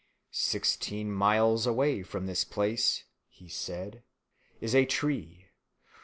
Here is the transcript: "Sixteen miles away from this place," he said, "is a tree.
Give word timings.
"Sixteen 0.31 1.11
miles 1.11 1.67
away 1.67 2.01
from 2.01 2.25
this 2.25 2.43
place," 2.43 3.03
he 3.29 3.47
said, 3.47 4.01
"is 4.59 4.73
a 4.73 4.83
tree. 4.85 5.49